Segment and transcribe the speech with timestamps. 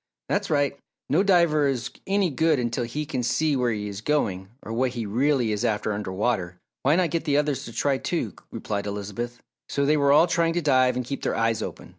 [0.29, 0.79] "That's right!
[1.09, 4.93] No diver is any good until he can see where he is going or what
[4.97, 6.57] he really is after under water.
[6.81, 9.43] Why not get the others to try, too," replied Elizabeth.
[9.69, 11.89] So they were all trying to dive and keep their eyes open.